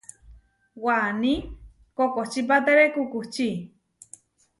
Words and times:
Waní 0.83 1.33
kokočípatere 1.97 2.85
kukuči. 2.95 3.49